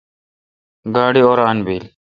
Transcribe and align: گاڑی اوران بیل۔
گاڑی 0.95 1.21
اوران 1.27 1.57
بیل۔ 1.65 1.83